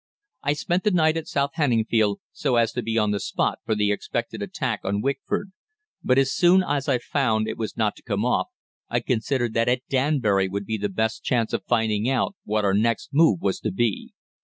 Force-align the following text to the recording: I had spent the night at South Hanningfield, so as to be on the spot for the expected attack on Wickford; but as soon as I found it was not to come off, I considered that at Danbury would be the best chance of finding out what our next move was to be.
I 0.41 0.47
had 0.49 0.57
spent 0.57 0.83
the 0.83 0.89
night 0.89 1.15
at 1.15 1.27
South 1.27 1.51
Hanningfield, 1.57 2.21
so 2.31 2.55
as 2.55 2.71
to 2.71 2.81
be 2.81 2.97
on 2.97 3.11
the 3.11 3.19
spot 3.19 3.59
for 3.63 3.75
the 3.75 3.91
expected 3.91 4.41
attack 4.41 4.79
on 4.83 4.99
Wickford; 5.03 5.51
but 6.03 6.17
as 6.17 6.33
soon 6.33 6.63
as 6.63 6.89
I 6.89 6.97
found 6.97 7.47
it 7.47 7.55
was 7.55 7.77
not 7.77 7.95
to 7.97 8.01
come 8.01 8.25
off, 8.25 8.47
I 8.89 8.99
considered 8.99 9.53
that 9.53 9.69
at 9.69 9.83
Danbury 9.89 10.49
would 10.49 10.65
be 10.65 10.79
the 10.79 10.89
best 10.89 11.23
chance 11.23 11.53
of 11.53 11.61
finding 11.65 12.09
out 12.09 12.35
what 12.45 12.65
our 12.65 12.73
next 12.73 13.09
move 13.13 13.41
was 13.43 13.59
to 13.59 13.69
be. 13.71 14.15